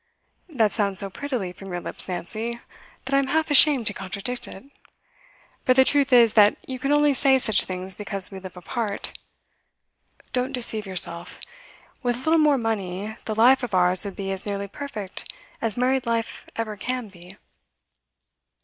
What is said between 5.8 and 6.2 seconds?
truth